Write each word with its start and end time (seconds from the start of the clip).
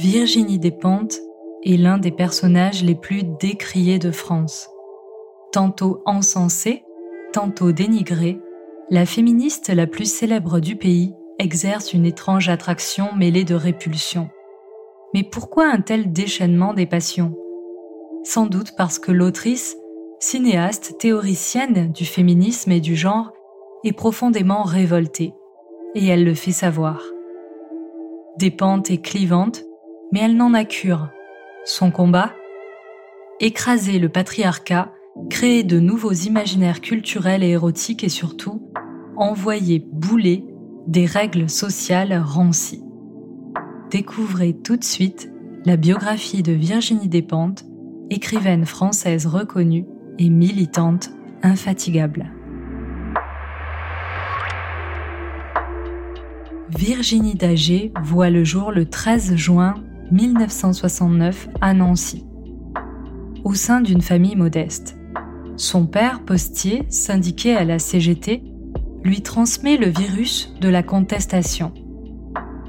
Virginie 0.00 0.60
Despentes 0.60 1.18
est 1.64 1.76
l'un 1.76 1.98
des 1.98 2.12
personnages 2.12 2.84
les 2.84 2.94
plus 2.94 3.24
décriés 3.40 3.98
de 3.98 4.12
France. 4.12 4.70
Tantôt 5.50 6.02
encensée, 6.06 6.84
tantôt 7.32 7.72
dénigrée, 7.72 8.40
la 8.90 9.06
féministe 9.06 9.70
la 9.70 9.88
plus 9.88 10.04
célèbre 10.04 10.60
du 10.60 10.76
pays 10.76 11.14
exerce 11.40 11.94
une 11.94 12.06
étrange 12.06 12.48
attraction 12.48 13.12
mêlée 13.16 13.42
de 13.42 13.56
répulsion. 13.56 14.30
Mais 15.14 15.24
pourquoi 15.24 15.66
un 15.66 15.80
tel 15.80 16.12
déchaînement 16.12 16.74
des 16.74 16.86
passions? 16.86 17.34
Sans 18.22 18.46
doute 18.46 18.74
parce 18.76 19.00
que 19.00 19.10
l'autrice, 19.10 19.76
cinéaste, 20.20 20.96
théoricienne 21.00 21.90
du 21.90 22.04
féminisme 22.04 22.70
et 22.70 22.80
du 22.80 22.94
genre, 22.94 23.32
est 23.82 23.92
profondément 23.92 24.62
révoltée, 24.62 25.34
et 25.96 26.06
elle 26.06 26.22
le 26.22 26.34
fait 26.34 26.52
savoir. 26.52 27.02
Dépente 28.38 28.92
et 28.92 28.98
clivante, 28.98 29.64
mais 30.12 30.20
elle 30.20 30.36
n'en 30.36 30.54
a 30.54 30.64
cure. 30.64 31.08
Son 31.64 31.90
combat? 31.90 32.32
Écraser 33.40 33.98
le 33.98 34.08
patriarcat, 34.08 34.92
créer 35.30 35.62
de 35.62 35.78
nouveaux 35.78 36.12
imaginaires 36.12 36.80
culturels 36.80 37.42
et 37.42 37.50
érotiques 37.50 38.04
et 38.04 38.08
surtout 38.08 38.62
envoyer 39.16 39.84
bouler 39.92 40.44
des 40.86 41.06
règles 41.06 41.50
sociales 41.50 42.22
rancies. 42.24 42.82
Découvrez 43.90 44.54
tout 44.54 44.76
de 44.76 44.84
suite 44.84 45.30
la 45.64 45.76
biographie 45.76 46.42
de 46.42 46.52
Virginie 46.52 47.08
Despentes, 47.08 47.64
écrivaine 48.10 48.64
française 48.64 49.26
reconnue 49.26 49.86
et 50.18 50.30
militante 50.30 51.10
infatigable. 51.42 52.32
Virginie 56.70 57.34
Dager 57.34 57.92
voit 58.02 58.30
le 58.30 58.44
jour 58.44 58.72
le 58.72 58.86
13 58.86 59.36
juin 59.36 59.74
1969 60.10 61.48
à 61.60 61.74
Nancy, 61.74 62.24
au 63.44 63.54
sein 63.54 63.80
d'une 63.80 64.00
famille 64.00 64.36
modeste. 64.36 64.96
Son 65.56 65.86
père, 65.86 66.24
postier, 66.24 66.84
syndiqué 66.88 67.54
à 67.54 67.64
la 67.64 67.78
CGT, 67.78 68.42
lui 69.04 69.22
transmet 69.22 69.76
le 69.76 69.88
virus 69.88 70.54
de 70.60 70.68
la 70.68 70.82
contestation. 70.82 71.72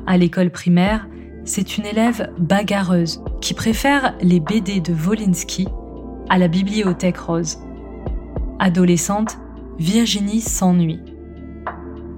À 0.05 0.17
l'école 0.17 0.49
primaire, 0.49 1.07
c'est 1.45 1.77
une 1.77 1.85
élève 1.85 2.31
bagarreuse 2.37 3.23
qui 3.41 3.53
préfère 3.53 4.15
les 4.21 4.39
BD 4.39 4.81
de 4.81 4.93
Wolinski 4.93 5.67
à 6.29 6.37
la 6.37 6.47
bibliothèque 6.47 7.17
rose. 7.17 7.59
Adolescente, 8.59 9.37
Virginie 9.77 10.41
s'ennuie. 10.41 10.99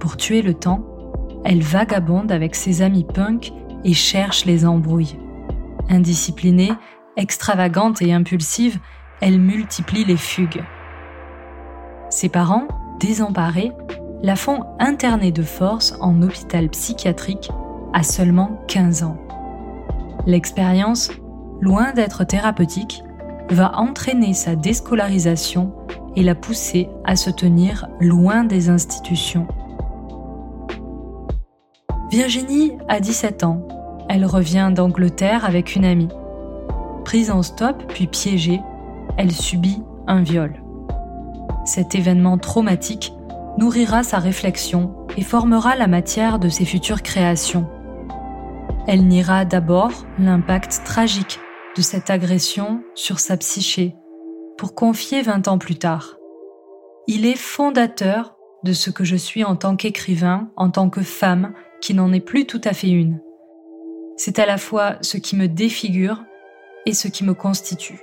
Pour 0.00 0.16
tuer 0.16 0.42
le 0.42 0.54
temps, 0.54 0.84
elle 1.44 1.62
vagabonde 1.62 2.32
avec 2.32 2.54
ses 2.54 2.82
amis 2.82 3.04
punk 3.04 3.52
et 3.84 3.94
cherche 3.94 4.44
les 4.44 4.64
embrouilles. 4.64 5.18
Indisciplinée, 5.88 6.72
extravagante 7.16 8.02
et 8.02 8.12
impulsive, 8.12 8.78
elle 9.20 9.40
multiplie 9.40 10.04
les 10.04 10.16
fugues. 10.16 10.64
Ses 12.10 12.28
parents, 12.28 12.68
désemparés, 13.00 13.72
la 14.22 14.36
font 14.36 14.64
interner 14.78 15.32
de 15.32 15.42
force 15.42 15.94
en 16.00 16.22
hôpital 16.22 16.68
psychiatrique 16.68 17.50
à 17.92 18.02
seulement 18.02 18.60
15 18.68 19.02
ans. 19.02 19.16
L'expérience, 20.26 21.10
loin 21.60 21.92
d'être 21.92 22.24
thérapeutique, 22.24 23.02
va 23.50 23.76
entraîner 23.76 24.34
sa 24.34 24.54
déscolarisation 24.54 25.74
et 26.16 26.22
la 26.22 26.34
pousser 26.34 26.88
à 27.04 27.16
se 27.16 27.30
tenir 27.30 27.88
loin 28.00 28.44
des 28.44 28.68
institutions. 28.68 29.46
Virginie 32.12 32.76
a 32.88 33.00
17 33.00 33.42
ans. 33.42 33.66
Elle 34.10 34.26
revient 34.26 34.70
d'Angleterre 34.74 35.46
avec 35.46 35.76
une 35.76 35.86
amie. 35.86 36.10
Prise 37.06 37.30
en 37.30 37.42
stop 37.42 37.84
puis 37.88 38.06
piégée, 38.06 38.60
elle 39.16 39.32
subit 39.32 39.82
un 40.06 40.22
viol. 40.22 40.62
Cet 41.64 41.94
événement 41.94 42.36
traumatique 42.36 43.14
nourrira 43.56 44.02
sa 44.02 44.18
réflexion 44.18 44.94
et 45.16 45.22
formera 45.22 45.74
la 45.74 45.86
matière 45.86 46.38
de 46.38 46.50
ses 46.50 46.66
futures 46.66 47.00
créations. 47.00 47.66
Elle 48.86 49.06
niera 49.06 49.46
d'abord 49.46 49.92
l'impact 50.18 50.82
tragique 50.84 51.40
de 51.78 51.80
cette 51.80 52.10
agression 52.10 52.82
sur 52.94 53.20
sa 53.20 53.38
psyché 53.38 53.96
pour 54.58 54.74
confier 54.74 55.22
20 55.22 55.48
ans 55.48 55.56
plus 55.56 55.76
tard. 55.76 56.18
Il 57.06 57.24
est 57.24 57.38
fondateur 57.38 58.36
de 58.64 58.74
ce 58.74 58.90
que 58.90 59.02
je 59.02 59.16
suis 59.16 59.44
en 59.44 59.56
tant 59.56 59.76
qu'écrivain, 59.76 60.50
en 60.56 60.68
tant 60.68 60.90
que 60.90 61.00
femme 61.00 61.54
qui 61.82 61.92
n'en 61.92 62.12
est 62.12 62.20
plus 62.20 62.46
tout 62.46 62.60
à 62.64 62.72
fait 62.72 62.90
une. 62.90 63.20
C'est 64.16 64.38
à 64.38 64.46
la 64.46 64.56
fois 64.56 64.96
ce 65.02 65.18
qui 65.18 65.36
me 65.36 65.48
défigure 65.48 66.22
et 66.86 66.94
ce 66.94 67.08
qui 67.08 67.24
me 67.24 67.34
constitue. 67.34 68.00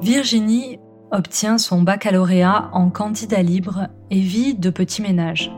Virginie 0.00 0.80
obtient 1.10 1.58
son 1.58 1.82
baccalauréat 1.82 2.70
en 2.72 2.90
candidat 2.90 3.42
libre 3.42 3.88
et 4.10 4.20
vit 4.20 4.54
de 4.54 4.70
petits 4.70 5.02
ménages. 5.02 5.52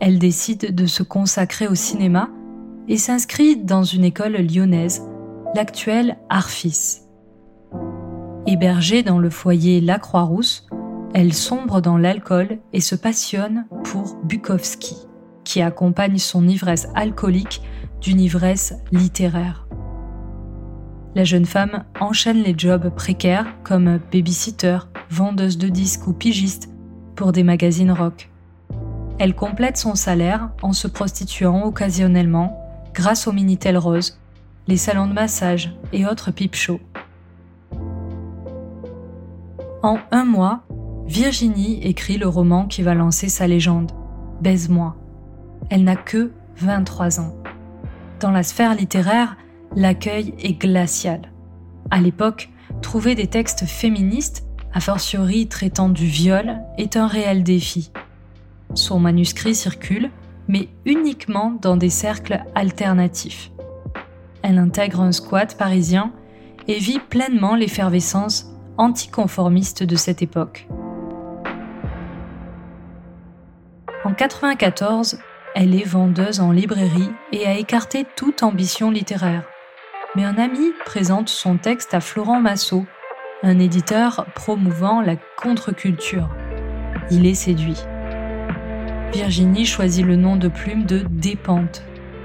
Elle 0.00 0.18
décide 0.18 0.74
de 0.74 0.86
se 0.86 1.02
consacrer 1.02 1.66
au 1.66 1.74
cinéma 1.74 2.30
et 2.88 2.96
s'inscrit 2.96 3.56
dans 3.56 3.84
une 3.84 4.04
école 4.04 4.36
lyonnaise, 4.36 5.02
l'actuelle 5.54 6.18
Arfis. 6.28 7.02
Hébergée 8.46 9.02
dans 9.02 9.18
le 9.18 9.30
foyer 9.30 9.80
La 9.80 9.98
Croix-Rousse, 9.98 10.66
elle 11.14 11.32
sombre 11.32 11.80
dans 11.80 11.98
l'alcool 11.98 12.58
et 12.72 12.80
se 12.80 12.94
passionne 12.94 13.66
pour 13.84 14.16
Bukowski, 14.24 14.96
qui 15.44 15.60
accompagne 15.60 16.18
son 16.18 16.46
ivresse 16.46 16.88
alcoolique 16.94 17.62
d'une 18.00 18.20
ivresse 18.20 18.74
littéraire. 18.92 19.66
La 21.16 21.24
jeune 21.24 21.44
femme 21.44 21.84
enchaîne 21.98 22.42
les 22.42 22.54
jobs 22.56 22.88
précaires 22.94 23.46
comme 23.64 23.98
babysitter, 24.12 24.78
vendeuse 25.10 25.58
de 25.58 25.68
disques 25.68 26.06
ou 26.06 26.12
pigiste 26.12 26.70
pour 27.16 27.32
des 27.32 27.42
magazines 27.42 27.90
rock. 27.90 28.30
Elle 29.18 29.34
complète 29.34 29.76
son 29.76 29.96
salaire 29.96 30.50
en 30.62 30.72
se 30.72 30.86
prostituant 30.86 31.64
occasionnellement 31.64 32.56
grâce 32.94 33.26
au 33.26 33.32
Minitel 33.32 33.76
Rose, 33.76 34.18
les 34.68 34.76
salons 34.76 35.08
de 35.08 35.12
massage 35.12 35.74
et 35.92 36.06
autres 36.06 36.30
pipe 36.30 36.54
shows. 36.54 36.80
En 39.82 39.98
un 40.12 40.24
mois, 40.24 40.62
Virginie 41.10 41.84
écrit 41.84 42.18
le 42.18 42.28
roman 42.28 42.68
qui 42.68 42.82
va 42.82 42.94
lancer 42.94 43.28
sa 43.28 43.48
légende, 43.48 43.90
Baise-moi. 44.42 44.94
Elle 45.68 45.82
n'a 45.82 45.96
que 45.96 46.30
23 46.58 47.18
ans. 47.18 47.34
Dans 48.20 48.30
la 48.30 48.44
sphère 48.44 48.76
littéraire, 48.76 49.36
l'accueil 49.74 50.34
est 50.38 50.52
glacial. 50.52 51.32
À 51.90 52.00
l'époque, 52.00 52.50
trouver 52.80 53.16
des 53.16 53.26
textes 53.26 53.66
féministes, 53.66 54.46
a 54.72 54.78
fortiori 54.78 55.48
traitant 55.48 55.88
du 55.88 56.06
viol, 56.06 56.60
est 56.78 56.96
un 56.96 57.08
réel 57.08 57.42
défi. 57.42 57.90
Son 58.74 59.00
manuscrit 59.00 59.56
circule, 59.56 60.10
mais 60.46 60.68
uniquement 60.84 61.58
dans 61.60 61.76
des 61.76 61.90
cercles 61.90 62.40
alternatifs. 62.54 63.50
Elle 64.42 64.58
intègre 64.58 65.00
un 65.00 65.10
squat 65.10 65.56
parisien 65.58 66.12
et 66.68 66.78
vit 66.78 67.00
pleinement 67.00 67.56
l'effervescence 67.56 68.54
anticonformiste 68.76 69.82
de 69.82 69.96
cette 69.96 70.22
époque. 70.22 70.68
En 74.02 74.16
1994, 74.16 75.18
elle 75.54 75.74
est 75.74 75.86
vendeuse 75.86 76.40
en 76.40 76.52
librairie 76.52 77.10
et 77.32 77.46
a 77.46 77.58
écarté 77.58 78.06
toute 78.16 78.42
ambition 78.42 78.90
littéraire. 78.90 79.42
Mais 80.16 80.24
un 80.24 80.38
ami 80.38 80.72
présente 80.86 81.28
son 81.28 81.58
texte 81.58 81.92
à 81.92 82.00
Florent 82.00 82.40
Massot, 82.40 82.86
un 83.42 83.58
éditeur 83.58 84.24
promouvant 84.34 85.02
la 85.02 85.16
contre-culture. 85.36 86.30
Il 87.10 87.26
est 87.26 87.34
séduit. 87.34 87.76
Virginie 89.12 89.66
choisit 89.66 90.06
le 90.06 90.16
nom 90.16 90.36
de 90.36 90.48
plume 90.48 90.86
de 90.86 91.04
Dépente, 91.10 91.82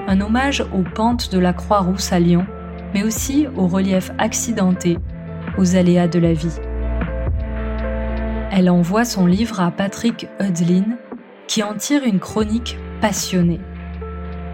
un 0.08 0.22
hommage 0.22 0.62
aux 0.74 0.84
pentes 0.84 1.30
de 1.30 1.40
la 1.40 1.52
Croix-Rousse 1.52 2.14
à 2.14 2.20
Lyon, 2.20 2.46
mais 2.94 3.04
aussi 3.04 3.48
au 3.58 3.68
relief 3.68 4.12
accidenté, 4.18 4.98
aux 5.58 5.76
aléas 5.76 6.08
de 6.08 6.20
la 6.20 6.32
vie. 6.32 6.58
Elle 8.50 8.70
envoie 8.70 9.04
son 9.04 9.26
livre 9.26 9.60
à 9.60 9.72
Patrick 9.72 10.30
Hudlin, 10.40 10.98
qui 11.48 11.64
en 11.64 11.76
tire 11.76 12.04
une 12.04 12.20
chronique 12.20 12.78
passionné. 13.02 13.60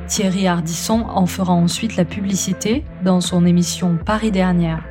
Thierry 0.07 0.47
Ardisson 0.47 1.05
en 1.07 1.25
fera 1.25 1.53
ensuite 1.53 1.95
la 1.95 2.05
publicité 2.05 2.83
dans 3.03 3.21
son 3.21 3.45
émission 3.45 3.97
Paris 4.05 4.31
Dernière. 4.31 4.83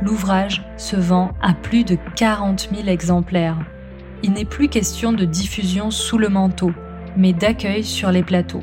L'ouvrage 0.00 0.64
se 0.78 0.96
vend 0.96 1.32
à 1.42 1.54
plus 1.54 1.84
de 1.84 1.98
40 2.16 2.70
000 2.74 2.88
exemplaires. 2.88 3.58
Il 4.22 4.32
n'est 4.32 4.44
plus 4.44 4.68
question 4.68 5.12
de 5.12 5.24
diffusion 5.24 5.90
sous 5.90 6.18
le 6.18 6.28
manteau, 6.28 6.72
mais 7.16 7.32
d'accueil 7.32 7.84
sur 7.84 8.10
les 8.10 8.22
plateaux. 8.22 8.62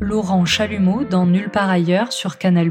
Laurent 0.00 0.44
Chalumeau, 0.44 1.04
dans 1.04 1.26
Nulle 1.26 1.50
part 1.50 1.70
ailleurs 1.70 2.12
sur 2.12 2.38
Canal+, 2.38 2.70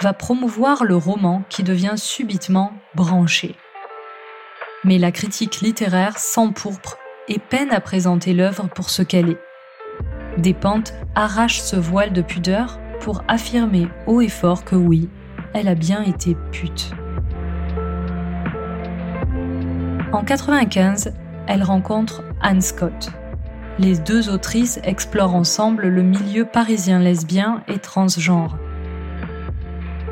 va 0.00 0.12
promouvoir 0.12 0.84
le 0.84 0.96
roman 0.96 1.42
qui 1.48 1.62
devient 1.62 1.94
subitement 1.96 2.72
branché. 2.94 3.56
Mais 4.84 4.98
la 4.98 5.12
critique 5.12 5.60
littéraire 5.60 6.18
s'empourpre 6.18 6.98
et 7.28 7.38
peine 7.38 7.70
à 7.70 7.80
présenter 7.80 8.32
l'œuvre 8.32 8.68
pour 8.74 8.90
ce 8.90 9.02
qu'elle 9.02 9.30
est. 9.30 9.38
Despentes 10.38 10.94
arrache 11.14 11.60
ce 11.60 11.76
voile 11.76 12.12
de 12.12 12.22
pudeur 12.22 12.78
pour 13.00 13.22
affirmer 13.28 13.88
haut 14.06 14.20
et 14.20 14.28
fort 14.28 14.64
que 14.64 14.76
oui, 14.76 15.08
elle 15.54 15.68
a 15.68 15.74
bien 15.74 16.02
été 16.02 16.36
pute. 16.52 16.90
En 20.12 20.24
95, 20.24 21.12
elle 21.46 21.62
rencontre 21.62 22.22
Anne 22.40 22.60
Scott. 22.60 23.10
Les 23.78 23.96
deux 23.98 24.30
autrices 24.30 24.80
explorent 24.82 25.34
ensemble 25.34 25.86
le 25.88 26.02
milieu 26.02 26.44
parisien 26.44 26.98
lesbien 26.98 27.62
et 27.68 27.78
transgenre. 27.78 28.58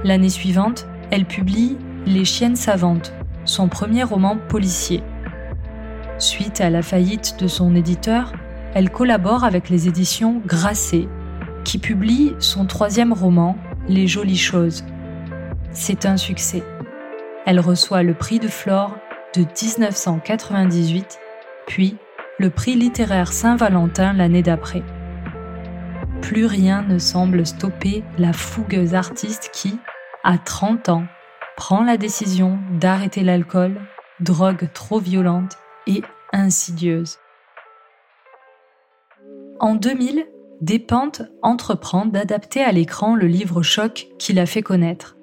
L'année 0.04 0.28
suivante, 0.28 0.86
elle 1.10 1.24
publie 1.24 1.76
Les 2.06 2.24
chiennes 2.24 2.56
savantes, 2.56 3.12
son 3.44 3.68
premier 3.68 4.04
roman 4.04 4.36
policier. 4.48 5.02
Suite 6.18 6.62
à 6.62 6.70
la 6.70 6.80
faillite 6.80 7.36
de 7.38 7.46
son 7.46 7.74
éditeur, 7.74 8.32
elle 8.74 8.90
collabore 8.90 9.44
avec 9.44 9.68
les 9.68 9.86
éditions 9.86 10.40
Grasset, 10.46 11.08
qui 11.62 11.76
publie 11.76 12.34
son 12.38 12.64
troisième 12.64 13.12
roman, 13.12 13.58
Les 13.86 14.06
Jolies 14.06 14.38
Choses. 14.38 14.82
C'est 15.72 16.06
un 16.06 16.16
succès. 16.16 16.62
Elle 17.44 17.60
reçoit 17.60 18.02
le 18.02 18.14
prix 18.14 18.38
de 18.38 18.48
Flore 18.48 18.96
de 19.34 19.40
1998, 19.42 21.18
puis 21.66 21.98
le 22.38 22.48
prix 22.48 22.76
littéraire 22.76 23.30
Saint-Valentin 23.30 24.14
l'année 24.14 24.42
d'après. 24.42 24.82
Plus 26.22 26.46
rien 26.46 26.82
ne 26.82 26.98
semble 26.98 27.44
stopper 27.44 28.02
la 28.16 28.32
fougueuse 28.32 28.94
artiste 28.94 29.50
qui, 29.52 29.78
à 30.24 30.38
30 30.38 30.88
ans, 30.88 31.04
prend 31.58 31.84
la 31.84 31.98
décision 31.98 32.58
d'arrêter 32.72 33.22
l'alcool, 33.22 33.78
drogue 34.20 34.66
trop 34.72 34.98
violente 34.98 35.58
et 35.86 36.02
insidieuse. 36.32 37.18
En 39.60 39.74
2000, 39.74 40.26
Despentes 40.60 41.22
entreprend 41.42 42.06
d'adapter 42.06 42.62
à 42.62 42.72
l'écran 42.72 43.14
le 43.14 43.26
livre 43.26 43.62
choc 43.62 44.08
qu'il 44.18 44.38
a 44.38 44.46
fait 44.46 44.62
connaître. 44.62 45.16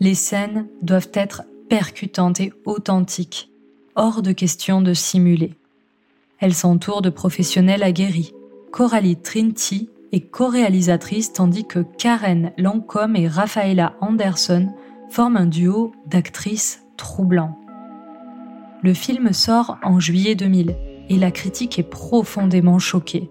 Les 0.00 0.14
scènes 0.14 0.68
doivent 0.82 1.10
être 1.14 1.42
percutantes 1.70 2.40
et 2.40 2.52
authentiques, 2.66 3.50
hors 3.94 4.20
de 4.20 4.32
question 4.32 4.82
de 4.82 4.92
simuler. 4.92 5.54
Elle 6.38 6.54
s'entoure 6.54 7.02
de 7.02 7.10
professionnels 7.10 7.82
aguerris. 7.82 8.34
Coralie 8.70 9.16
Trinti 9.16 9.90
est 10.12 10.20
co-réalisatrice 10.20 11.32
tandis 11.32 11.66
que 11.66 11.80
Karen 11.80 12.52
Lancôme 12.58 13.16
et 13.16 13.26
Rafaela 13.26 13.94
Anderson 14.00 14.68
forment 15.08 15.38
un 15.38 15.46
duo 15.46 15.92
d'actrices 16.06 16.82
troublants. 16.96 17.58
Le 18.82 18.94
film 18.94 19.32
sort 19.32 19.78
en 19.82 20.00
juillet 20.00 20.34
2000 20.34 20.76
et 21.08 21.16
la 21.16 21.30
critique 21.30 21.78
est 21.78 21.88
profondément 21.88 22.78
choquée 22.78 23.30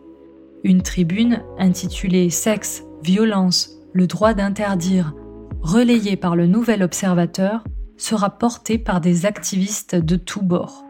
une 0.64 0.82
tribune 0.82 1.44
intitulée 1.58 2.30
Sexe, 2.30 2.84
violence, 3.02 3.72
le 3.94 4.08
droit 4.08 4.34
d'interdire, 4.34 5.14
relayée 5.62 6.18
par 6.18 6.36
le 6.36 6.48
Nouvel 6.48 6.84
Observateur, 6.84 7.64
sera 7.96 8.30
portée 8.38 8.78
par 8.78 9.02
des 9.02 9.26
activistes 9.26 9.96
de 9.96 10.18
tous 10.18 10.42
bords. 10.42 10.84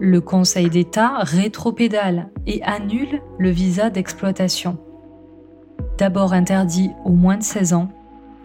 Le 0.00 0.20
Conseil 0.20 0.68
d'État 0.68 1.18
rétropédale 1.20 2.30
et 2.46 2.62
annule 2.62 3.22
le 3.38 3.50
visa 3.50 3.90
d'exploitation. 3.90 4.78
D'abord 5.98 6.32
interdit 6.32 6.90
aux 7.04 7.12
moins 7.12 7.38
de 7.38 7.42
16 7.42 7.72
ans, 7.72 7.90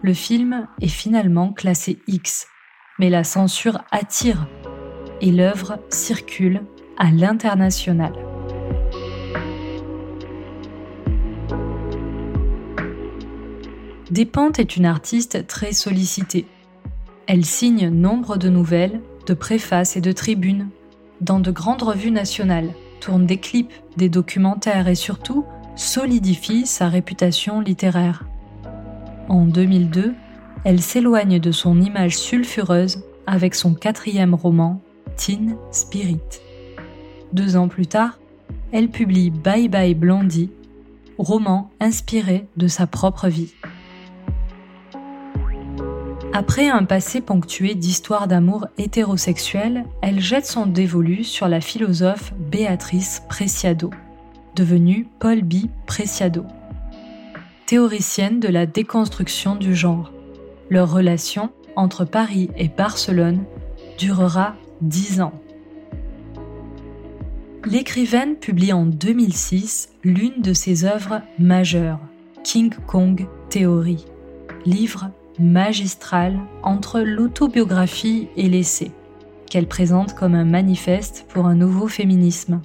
le 0.02 0.14
film 0.14 0.68
est 0.80 0.88
finalement 0.88 1.52
classé 1.52 1.98
X, 2.06 2.46
mais 2.98 3.10
la 3.10 3.24
censure 3.24 3.80
attire 3.90 4.48
et 5.20 5.32
l'œuvre 5.32 5.78
circule 5.88 6.62
à 6.96 7.10
l'international. 7.10 8.12
Despentes 14.10 14.58
est 14.58 14.76
une 14.76 14.86
artiste 14.86 15.46
très 15.46 15.72
sollicitée. 15.72 16.46
Elle 17.26 17.44
signe 17.44 17.88
nombre 17.90 18.36
de 18.36 18.48
nouvelles, 18.48 19.00
de 19.26 19.34
préfaces 19.34 19.96
et 19.96 20.00
de 20.00 20.12
tribunes 20.12 20.70
dans 21.20 21.40
de 21.40 21.50
grandes 21.50 21.82
revues 21.82 22.10
nationales, 22.10 22.70
tourne 23.00 23.26
des 23.26 23.38
clips, 23.38 23.72
des 23.96 24.08
documentaires 24.08 24.88
et 24.88 24.94
surtout 24.94 25.44
solidifie 25.76 26.66
sa 26.66 26.88
réputation 26.88 27.60
littéraire. 27.60 28.24
En 29.28 29.44
2002, 29.44 30.14
elle 30.64 30.80
s'éloigne 30.80 31.38
de 31.38 31.52
son 31.52 31.80
image 31.80 32.16
sulfureuse 32.16 33.04
avec 33.26 33.54
son 33.54 33.74
quatrième 33.74 34.34
roman, 34.34 34.80
Spirit. 35.72 36.20
Deux 37.32 37.56
ans 37.56 37.68
plus 37.68 37.86
tard, 37.86 38.18
elle 38.72 38.88
publie 38.88 39.30
Bye 39.30 39.68
Bye 39.68 39.94
Blondie, 39.94 40.50
roman 41.18 41.70
inspiré 41.80 42.46
de 42.56 42.68
sa 42.68 42.86
propre 42.86 43.28
vie. 43.28 43.52
Après 46.32 46.68
un 46.68 46.84
passé 46.84 47.20
ponctué 47.20 47.74
d'histoires 47.74 48.28
d'amour 48.28 48.68
hétérosexuelles, 48.78 49.84
elle 50.02 50.20
jette 50.20 50.46
son 50.46 50.66
dévolu 50.66 51.24
sur 51.24 51.48
la 51.48 51.60
philosophe 51.60 52.32
Béatrice 52.38 53.22
Preciado, 53.28 53.90
devenue 54.54 55.08
Paul 55.18 55.42
B. 55.42 55.66
Preciado. 55.86 56.44
Théoricienne 57.66 58.40
de 58.40 58.48
la 58.48 58.66
déconstruction 58.66 59.56
du 59.56 59.74
genre, 59.74 60.12
leur 60.70 60.90
relation 60.92 61.50
entre 61.76 62.04
Paris 62.04 62.50
et 62.56 62.68
Barcelone 62.68 63.44
durera 63.98 64.54
dix 64.80 65.20
ans. 65.20 65.32
L'écrivaine 67.64 68.36
publie 68.36 68.72
en 68.72 68.86
2006 68.86 69.90
l'une 70.04 70.40
de 70.40 70.52
ses 70.52 70.84
œuvres 70.84 71.22
majeures, 71.38 72.00
King 72.44 72.72
Kong 72.86 73.26
Theory, 73.50 74.04
livre 74.64 75.10
magistrale 75.38 76.38
entre 76.62 77.00
l'autobiographie 77.00 78.28
et 78.36 78.48
l'essai, 78.48 78.90
qu'elle 79.50 79.66
présente 79.66 80.14
comme 80.14 80.34
un 80.34 80.44
manifeste 80.44 81.26
pour 81.28 81.46
un 81.46 81.54
nouveau 81.54 81.88
féminisme. 81.88 82.60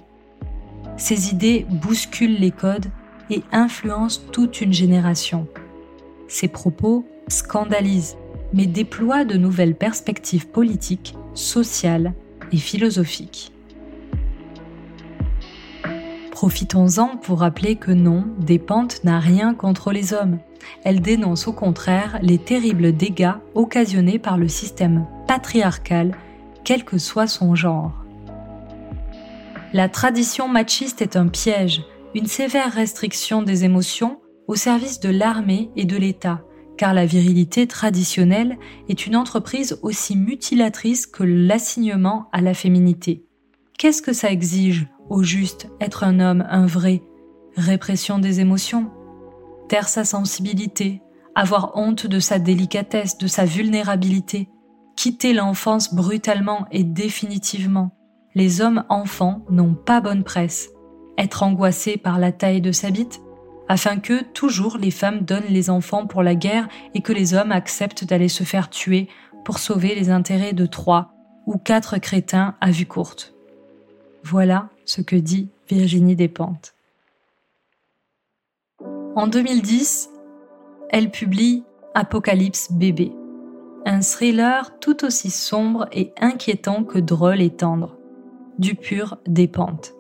Ces 0.98 1.32
idées 1.32 1.66
bousculent 1.70 2.40
les 2.40 2.52
codes 2.52 2.88
et 3.30 3.44
influencent 3.52 4.22
toute 4.32 4.62
une 4.62 4.74
génération. 4.74 5.48
Ses 6.28 6.48
propos 6.48 7.06
scandalisent, 7.28 8.16
mais 8.54 8.68
déploient 8.68 9.26
de 9.26 9.38
nouvelles 9.38 9.76
perspectives 9.76 10.48
politiques, 10.48 11.16
sociales 11.34 12.14
et 12.52 12.58
philosophiques. 12.58 13.52
Profitons-en 16.32 17.18
pour 17.18 17.40
rappeler 17.40 17.76
que 17.76 17.92
non, 17.92 18.26
Despentes 18.40 19.04
n'a 19.04 19.20
rien 19.20 19.54
contre 19.54 19.92
les 19.92 20.14
hommes 20.14 20.40
elle 20.84 21.02
dénonce 21.02 21.48
au 21.48 21.54
contraire 21.54 22.20
les 22.22 22.38
terribles 22.38 22.96
dégâts 22.96 23.34
occasionnés 23.56 24.20
par 24.20 24.38
le 24.38 24.48
système 24.48 25.06
patriarcal, 25.28 26.16
quel 26.64 26.84
que 26.84 26.98
soit 26.98 27.28
son 27.28 27.56
genre. 27.56 27.94
La 29.74 29.90
tradition 29.90 30.48
machiste 30.48 31.02
est 31.02 31.16
un 31.16 31.28
piège, 31.28 31.84
une 32.16 32.28
sévère 32.28 32.72
restriction 32.72 33.42
des 33.42 33.64
émotions 33.66 34.20
au 34.48 34.56
service 34.56 35.00
de 35.00 35.10
l'armée 35.10 35.72
et 35.76 35.86
de 35.86 35.98
l'État, 35.98 36.42
car 36.78 36.94
la 36.94 37.06
virilité 37.06 37.68
traditionnelle 37.68 38.58
est 38.90 39.06
une 39.06 39.16
entreprise 39.16 39.80
aussi 39.82 40.16
mutilatrice 40.16 41.08
que 41.08 41.24
l'assignement 41.24 42.30
à 42.32 42.42
la 42.42 42.54
féminité. 42.54 43.26
Qu'est-ce 43.78 44.02
que 44.02 44.14
ça 44.14 44.32
exige, 44.32 44.88
au 45.10 45.24
juste, 45.24 45.70
être 45.82 46.04
un 46.04 46.20
homme, 46.20 46.46
un 46.50 46.66
vrai? 46.66 47.02
Répression 47.56 48.20
des 48.20 48.40
émotions 48.40 48.90
taire 49.68 49.90
sa 49.90 50.04
sensibilité, 50.04 51.02
avoir 51.36 51.72
honte 51.76 52.06
de 52.06 52.20
sa 52.20 52.40
délicatesse, 52.40 53.18
de 53.18 53.28
sa 53.28 53.46
vulnérabilité, 53.46 54.50
quitter 54.96 55.34
l'enfance 55.34 55.94
brutalement 55.94 56.68
et 56.72 56.84
définitivement. 56.84 57.92
Les 58.36 58.62
hommes 58.62 58.84
enfants 58.90 59.44
n'ont 59.50 59.74
pas 59.74 60.02
bonne 60.02 60.24
presse. 60.24 60.70
Être 61.18 61.44
angoissés 61.44 61.98
par 61.98 62.20
la 62.20 62.32
taille 62.32 62.62
de 62.62 62.72
sa 62.72 62.92
bite, 62.92 63.22
afin 63.70 64.00
que 64.00 64.24
toujours 64.34 64.78
les 64.78 64.92
femmes 64.92 65.22
donnent 65.22 65.44
les 65.50 65.70
enfants 65.70 66.06
pour 66.06 66.24
la 66.24 66.36
guerre 66.36 66.68
et 66.94 67.02
que 67.02 67.14
les 67.14 67.34
hommes 67.34 67.52
acceptent 67.52 68.04
d'aller 68.04 68.28
se 68.28 68.44
faire 68.44 68.70
tuer 68.70 69.08
pour 69.46 69.60
sauver 69.60 69.96
les 69.96 70.10
intérêts 70.10 70.54
de 70.54 70.66
trois 70.66 71.14
ou 71.46 71.58
quatre 71.58 71.98
crétins 71.98 72.56
à 72.62 72.72
vue 72.72 72.86
courte. 72.86 73.34
Voilà 74.24 74.70
ce 74.86 75.02
que 75.02 75.16
dit 75.16 75.50
Virginie 75.70 76.16
Despentes. 76.16 76.74
En 79.16 79.28
2010, 79.28 80.10
elle 80.90 81.12
publie 81.12 81.64
Apocalypse 81.94 82.72
bébé, 82.72 83.12
un 83.86 84.02
thriller 84.02 84.80
tout 84.80 85.06
aussi 85.06 85.30
sombre 85.30 85.88
et 85.92 86.12
inquiétant 86.20 86.84
que 86.84 86.98
drôle 86.98 87.42
et 87.42 87.52
tendre, 87.52 87.98
du 88.58 88.76
pur 88.76 89.18
dépente. 89.28 89.94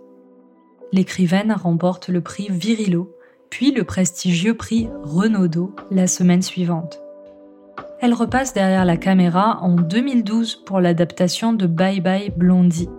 L'écrivaine 0.91 1.51
remporte 1.51 2.08
le 2.08 2.22
prix 2.22 2.48
Virilo, 2.50 3.12
puis 3.53 3.69
le 3.69 3.83
prestigieux 3.83 4.55
prix 4.55 4.89
Renaudot 5.03 5.75
la 5.91 6.07
semaine 6.07 6.41
suivante. 6.41 7.00
Elle 8.01 8.15
repasse 8.15 8.55
derrière 8.55 8.83
la 8.83 8.98
caméra 8.98 9.60
en 9.62 9.75
2012 9.75 10.63
pour 10.65 10.79
l'adaptation 10.79 11.53
de 11.53 11.67
Bye 11.67 12.01
Bye 12.01 12.33
Blondie 12.36 12.89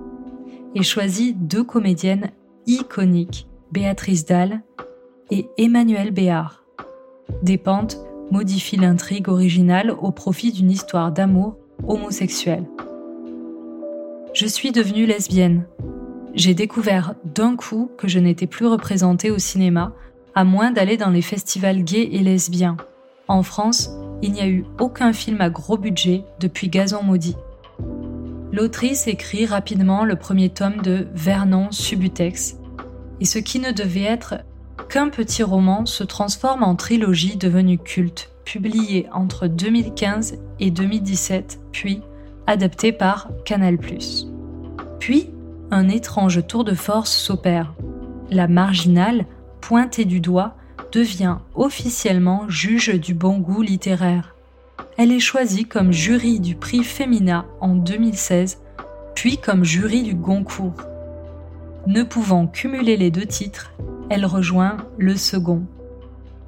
et 0.77 0.85
choisit 0.85 1.49
deux 1.49 1.65
comédiennes 1.65 2.31
iconiques, 2.69 3.49
Béatrice 3.73 4.27
Dalle 4.27 4.63
et 5.33 5.49
Emmanuel 5.59 6.13
Béard. 6.13 6.63
Despentes 7.43 7.99
modifie 8.31 8.77
l'intrigue 8.77 9.29
originale 9.29 9.91
au 9.91 10.13
profit 10.13 10.53
d'une 10.53 10.71
histoire 10.71 11.11
d'amour 11.11 11.57
homosexuel. 11.89 12.65
Je 14.35 14.47
suis 14.47 14.71
devenue 14.71 15.07
lesbienne. 15.07 15.67
J'ai 16.35 16.55
découvert 16.55 17.17
d'un 17.25 17.57
coup 17.57 17.91
que 17.99 18.07
je 18.07 18.21
n'étais 18.21 18.47
plus 18.47 18.67
représentée 18.67 19.33
au 19.33 19.39
cinéma, 19.39 19.97
à 20.35 20.45
moins 20.45 20.71
d'aller 20.71 20.97
dans 20.97 21.11
les 21.11 21.23
festivals 21.23 21.83
gays 21.83 22.09
et 22.13 22.21
lesbiens. 22.21 22.77
En 23.29 23.43
France, 23.43 23.91
il 24.23 24.33
n'y 24.33 24.41
a 24.41 24.49
eu 24.49 24.65
aucun 24.81 25.13
film 25.13 25.41
à 25.41 25.51
gros 25.51 25.79
budget 25.79 26.25
depuis 26.41 26.69
Gazon 26.69 27.03
maudit. 27.03 27.37
L'autrice 28.53 29.07
écrit 29.07 29.47
rapidement 29.47 30.05
le 30.05 30.17
premier 30.17 30.49
tome 30.49 30.81
de 30.83 31.09
Vernon 31.15 31.71
Subutex, 31.71 32.57
et 33.21 33.25
ce 33.25 33.39
qui 33.39 33.59
ne 33.59 33.73
devait 33.73 34.03
être 34.03 34.37
qu'un 34.89 35.09
petit 35.09 35.43
roman 35.43 35.87
se 35.87 36.05
transforme 36.05 36.63
en 36.63 36.75
trilogie 36.75 37.37
devenue 37.37 37.79
culte, 37.79 38.31
publiée 38.45 39.07
entre 39.13 39.47
2015 39.47 40.39
et 40.61 40.71
2017, 40.71 41.61
puis 41.73 42.03
adaptée 42.47 42.93
par 42.93 43.29
Canal+. 43.45 43.79
Puis, 44.99 45.31
un 45.71 45.89
étrange 45.89 46.47
tour 46.47 46.65
de 46.65 46.75
force 46.75 47.13
s'opère. 47.13 47.75
La 48.31 48.49
marginale, 48.49 49.27
pointée 49.67 50.05
du 50.05 50.21
doigt, 50.21 50.57
devient 50.93 51.39
officiellement 51.55 52.47
juge 52.51 53.01
du 53.01 53.15
bon 53.15 53.39
goût 53.39 53.63
littéraire. 53.63 54.37
Elle 54.99 55.11
est 55.11 55.21
choisie 55.21 55.65
comme 55.65 55.91
jury 55.91 56.39
du 56.39 56.55
prix 56.55 56.85
Femina 56.85 57.47
en 57.63 57.75
2016, 57.75 58.59
puis 59.15 59.39
comme 59.39 59.65
jury 59.65 60.03
du 60.03 60.15
Goncourt. 60.15 60.83
Ne 61.87 62.03
pouvant 62.03 62.47
cumuler 62.47 62.99
les 62.99 63.11
deux 63.11 63.25
titres, 63.25 63.73
elle 64.11 64.27
rejoint 64.27 64.77
le 64.99 65.17
second. 65.17 65.65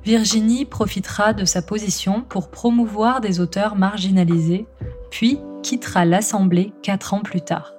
Virginie 0.05 0.67
profitera 0.67 1.33
de 1.33 1.47
sa 1.47 1.63
position 1.63 2.21
pour 2.21 2.51
promouvoir 2.51 3.23
des 3.23 3.41
auteurs 3.41 3.77
marginalisés, 3.77 4.67
puis 5.11 5.41
quittera 5.63 6.05
l'Assemblée 6.05 6.75
quatre 6.83 7.15
ans 7.15 7.23
plus 7.23 7.41
tard. 7.41 7.76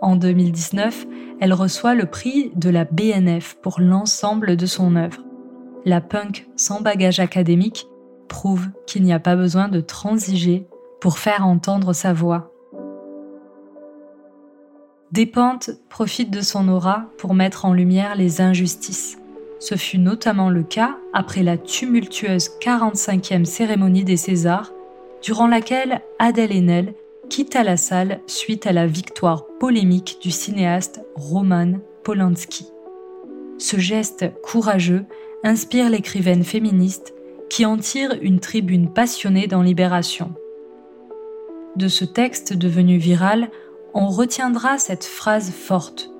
En 0.00 0.16
2019, 0.16 1.06
elle 1.40 1.52
reçoit 1.52 1.94
le 1.94 2.06
prix 2.06 2.52
de 2.56 2.70
la 2.70 2.84
BNF 2.84 3.56
pour 3.62 3.80
l'ensemble 3.80 4.56
de 4.56 4.66
son 4.66 4.96
œuvre. 4.96 5.22
La 5.84 6.00
punk 6.00 6.48
sans 6.56 6.80
bagage 6.80 7.20
académique 7.20 7.86
prouve 8.28 8.68
qu'il 8.86 9.02
n'y 9.02 9.12
a 9.12 9.20
pas 9.20 9.36
besoin 9.36 9.68
de 9.68 9.80
transiger 9.80 10.66
pour 11.00 11.18
faire 11.18 11.46
entendre 11.46 11.92
sa 11.92 12.12
voix. 12.12 12.52
Despentes 15.12 15.70
profite 15.88 16.30
de 16.30 16.40
son 16.40 16.68
aura 16.68 17.06
pour 17.18 17.34
mettre 17.34 17.64
en 17.64 17.74
lumière 17.74 18.14
les 18.14 18.40
injustices. 18.40 19.18
Ce 19.58 19.74
fut 19.74 19.98
notamment 19.98 20.48
le 20.48 20.62
cas 20.62 20.96
après 21.12 21.42
la 21.42 21.58
tumultueuse 21.58 22.50
45e 22.62 23.44
cérémonie 23.44 24.04
des 24.04 24.16
Césars, 24.16 24.72
durant 25.22 25.48
laquelle 25.48 26.00
Adèle 26.18 26.52
Haenel 26.52 26.94
quitta 27.30 27.62
la 27.62 27.76
salle 27.76 28.20
suite 28.26 28.66
à 28.66 28.72
la 28.72 28.88
victoire 28.88 29.46
polémique 29.60 30.18
du 30.20 30.32
cinéaste 30.32 31.00
Roman 31.14 31.74
Polanski. 32.02 32.66
Ce 33.56 33.78
geste 33.78 34.32
courageux 34.42 35.04
inspire 35.44 35.88
l'écrivaine 35.88 36.42
féministe 36.42 37.14
qui 37.48 37.64
en 37.64 37.76
tire 37.76 38.18
une 38.20 38.40
tribune 38.40 38.92
passionnée 38.92 39.46
dans 39.46 39.62
Libération. 39.62 40.34
De 41.76 41.86
ce 41.86 42.04
texte 42.04 42.52
devenu 42.52 42.98
viral, 42.98 43.48
on 43.94 44.08
retiendra 44.08 44.78
cette 44.78 45.04
phrase 45.04 45.52
forte. 45.52 46.10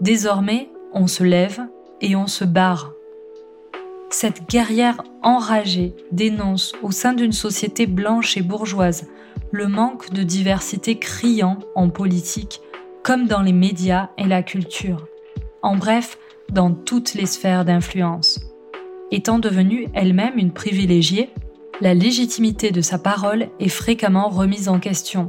Désormais, 0.00 0.70
on 0.94 1.06
se 1.06 1.22
lève 1.22 1.60
et 2.00 2.16
on 2.16 2.26
se 2.26 2.44
barre. 2.44 2.94
Cette 4.08 4.48
guerrière 4.48 5.02
enragée 5.22 5.94
dénonce 6.12 6.72
au 6.82 6.92
sein 6.92 7.12
d'une 7.12 7.32
société 7.32 7.86
blanche 7.86 8.38
et 8.38 8.42
bourgeoise 8.42 9.06
le 9.50 9.68
manque 9.68 10.10
de 10.12 10.22
diversité 10.22 10.98
criant 10.98 11.58
en 11.74 11.88
politique, 11.88 12.60
comme 13.02 13.26
dans 13.26 13.42
les 13.42 13.52
médias 13.52 14.10
et 14.18 14.24
la 14.24 14.42
culture. 14.42 15.06
En 15.62 15.76
bref, 15.76 16.18
dans 16.52 16.72
toutes 16.72 17.14
les 17.14 17.26
sphères 17.26 17.64
d'influence. 17.64 18.40
Étant 19.10 19.38
devenue 19.38 19.88
elle-même 19.94 20.38
une 20.38 20.52
privilégiée, 20.52 21.30
la 21.80 21.94
légitimité 21.94 22.70
de 22.70 22.80
sa 22.80 22.98
parole 22.98 23.48
est 23.60 23.68
fréquemment 23.68 24.28
remise 24.28 24.68
en 24.68 24.80
question, 24.80 25.28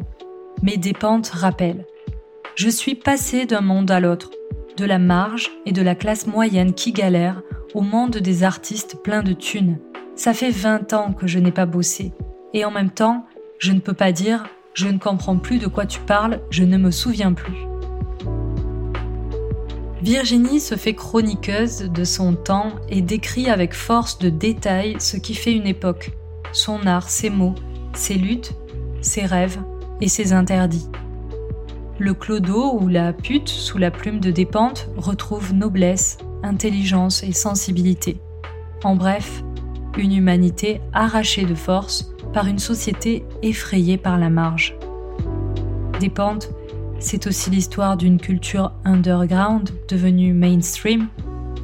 mais 0.63 0.77
Despentes 0.77 1.27
rappelle 1.27 1.85
Je 2.55 2.69
suis 2.69 2.95
passé 2.95 3.45
d'un 3.45 3.61
monde 3.61 3.91
à 3.91 3.99
l'autre, 3.99 4.31
de 4.77 4.85
la 4.85 4.99
marge 4.99 5.51
et 5.65 5.71
de 5.71 5.81
la 5.81 5.95
classe 5.95 6.27
moyenne 6.27 6.73
qui 6.73 6.91
galère 6.91 7.41
au 7.73 7.81
monde 7.81 8.17
des 8.17 8.43
artistes 8.43 9.01
pleins 9.03 9.23
de 9.23 9.33
thunes. 9.33 9.79
Ça 10.15 10.33
fait 10.33 10.51
20 10.51 10.93
ans 10.93 11.13
que 11.13 11.27
je 11.27 11.39
n'ai 11.39 11.51
pas 11.51 11.65
bossé. 11.65 12.13
Et 12.53 12.65
en 12.65 12.71
même 12.71 12.91
temps, 12.91 13.25
je 13.59 13.71
ne 13.71 13.79
peux 13.79 13.93
pas 13.93 14.11
dire 14.11 14.45
Je 14.73 14.87
ne 14.87 14.97
comprends 14.97 15.37
plus 15.37 15.59
de 15.59 15.67
quoi 15.67 15.85
tu 15.85 15.99
parles, 15.99 16.41
je 16.49 16.63
ne 16.63 16.77
me 16.77 16.91
souviens 16.91 17.33
plus. 17.33 17.65
Virginie 20.01 20.59
se 20.59 20.75
fait 20.75 20.93
chroniqueuse 20.93 21.89
de 21.91 22.03
son 22.03 22.35
temps 22.35 22.73
et 22.87 23.01
décrit 23.01 23.49
avec 23.49 23.73
force 23.73 24.19
de 24.19 24.29
détails 24.29 24.95
ce 24.99 25.17
qui 25.17 25.33
fait 25.33 25.53
une 25.53 25.65
époque, 25.65 26.11
son 26.51 26.85
art, 26.85 27.09
ses 27.09 27.31
mots, 27.31 27.55
ses 27.93 28.13
luttes, 28.15 28.53
ses 29.01 29.25
rêves, 29.25 29.59
et 30.01 30.07
ses 30.07 30.33
interdits. 30.33 30.87
Le 31.99 32.13
clodo 32.13 32.77
ou 32.79 32.87
la 32.87 33.13
pute 33.13 33.49
sous 33.49 33.77
la 33.77 33.89
plume 33.89 34.19
de 34.19 34.31
Dépente 34.31 34.89
retrouve 34.97 35.53
noblesse, 35.53 36.19
intelligence 36.43 37.23
et 37.23 37.31
sensibilité. 37.31 38.17
En 38.83 38.95
bref, 38.95 39.43
une 39.97 40.13
humanité 40.13 40.79
arrachée 40.93 41.45
de 41.45 41.55
force 41.55 42.13
par 42.37 42.45
une 42.45 42.59
société 42.59 43.25
effrayée 43.41 43.97
par 43.97 44.19
la 44.19 44.29
marge. 44.29 44.75
Dépente, 45.99 46.51
c'est 46.99 47.25
aussi 47.25 47.49
l'histoire 47.49 47.97
d'une 47.97 48.19
culture 48.19 48.73
underground 48.85 49.71
devenue 49.89 50.35
mainstream 50.35 51.07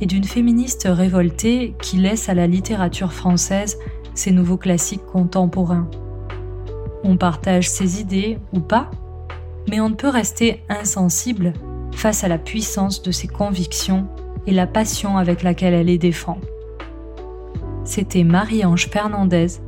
et 0.02 0.08
d'une 0.08 0.24
féministe 0.24 0.88
révoltée 0.90 1.76
qui 1.80 1.98
laisse 1.98 2.28
à 2.28 2.34
la 2.34 2.48
littérature 2.48 3.14
française 3.14 3.78
ses 4.16 4.32
nouveaux 4.32 4.58
classiques 4.58 5.06
contemporains. 5.06 5.88
On 7.04 7.18
partage 7.18 7.70
ses 7.70 8.02
idées 8.02 8.40
ou 8.52 8.60
pas, 8.60 8.90
mais 9.70 9.80
on 9.80 9.90
ne 9.90 9.96
peut 9.96 10.10
rester 10.10 10.64
insensible 10.70 11.54
face 11.92 12.24
à 12.24 12.28
la 12.28 12.40
puissance 12.40 13.04
de 13.04 13.12
ses 13.12 13.28
convictions 13.28 14.08
et 14.48 14.54
la 14.54 14.66
passion 14.66 15.20
avec 15.20 15.44
laquelle 15.44 15.76
elle 15.76 15.86
les 15.86 16.00
défend. 16.00 16.40
C'était 17.84 18.24
Marie-Ange 18.24 18.90
Fernandez 18.90 19.60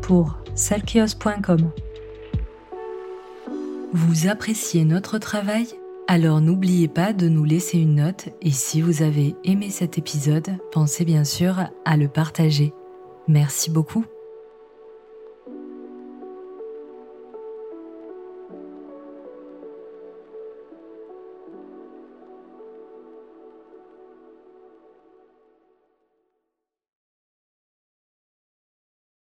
pour 0.00 0.38
salkios.com. 0.54 1.70
Vous 3.92 4.28
appréciez 4.28 4.84
notre 4.84 5.18
travail? 5.18 5.66
Alors 6.06 6.40
n'oubliez 6.40 6.88
pas 6.88 7.12
de 7.12 7.28
nous 7.28 7.44
laisser 7.44 7.78
une 7.78 7.96
note 7.96 8.28
et 8.42 8.50
si 8.50 8.82
vous 8.82 9.02
avez 9.02 9.34
aimé 9.44 9.70
cet 9.70 9.98
épisode, 9.98 10.58
pensez 10.70 11.04
bien 11.04 11.24
sûr 11.24 11.56
à 11.84 11.96
le 11.96 12.08
partager. 12.08 12.72
Merci 13.26 13.70
beaucoup. 13.70 14.04